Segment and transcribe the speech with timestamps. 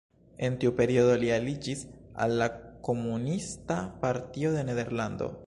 [0.45, 1.83] En tiu periodo li aliĝis
[2.25, 2.49] al la
[2.89, 5.35] Komunista Partio de Nederlando.